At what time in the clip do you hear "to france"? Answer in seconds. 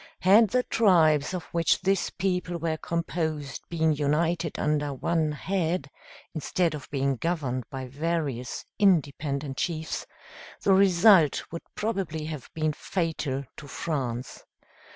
13.57-14.43